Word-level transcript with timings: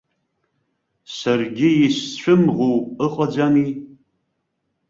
Саргьы 1.17 1.69
исцәымӷу 1.85 2.75
ыҟаӡами?! 3.05 3.67